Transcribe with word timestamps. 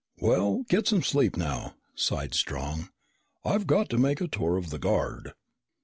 "Well, 0.19 0.63
get 0.67 0.87
some 0.87 1.03
sleep 1.03 1.37
now," 1.37 1.75
sighed 1.93 2.33
Strong. 2.33 2.89
"I've 3.45 3.67
got 3.67 3.87
to 3.91 3.99
make 3.99 4.19
a 4.19 4.27
tour 4.27 4.57
of 4.57 4.71
the 4.71 4.79
guard." 4.79 5.33